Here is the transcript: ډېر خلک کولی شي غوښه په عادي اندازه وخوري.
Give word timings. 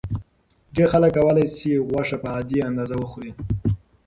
ډېر 0.75 0.87
خلک 0.93 1.11
کولی 1.17 1.45
شي 1.57 1.71
غوښه 1.89 2.15
په 2.21 2.27
عادي 2.33 2.59
اندازه 2.69 2.95
وخوري. 2.97 3.31